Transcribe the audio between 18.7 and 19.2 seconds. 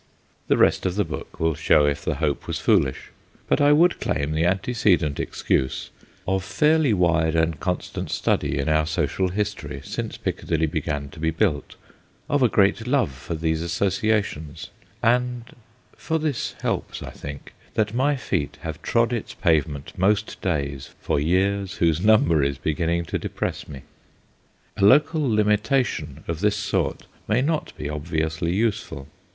trod